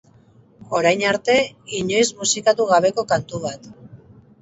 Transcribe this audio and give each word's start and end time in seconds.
Orain 0.79 1.03
arte 1.09 1.35
inoiz 1.81 2.09
musikatu 2.25 2.69
gabeko 2.75 3.09
kantu 3.15 3.47
bat. 3.49 3.73